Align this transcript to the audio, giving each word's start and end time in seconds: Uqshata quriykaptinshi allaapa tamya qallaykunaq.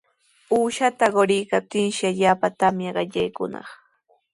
Uqshata 0.59 1.05
quriykaptinshi 1.15 2.03
allaapa 2.11 2.47
tamya 2.59 2.91
qallaykunaq. 2.97 3.67